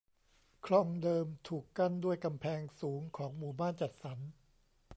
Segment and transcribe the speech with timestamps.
[0.65, 4.19] คลองเดิมถูกกั้นด้วยกำแพงสูงของหมู่บ้านจัดสรร